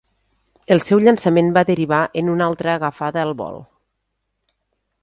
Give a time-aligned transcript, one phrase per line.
[0.75, 3.65] El seu llançament va derivar en una altra agafada al vol.